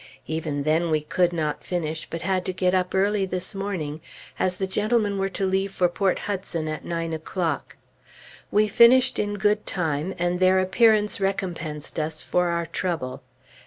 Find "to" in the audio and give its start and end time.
2.45-2.53, 5.29-5.45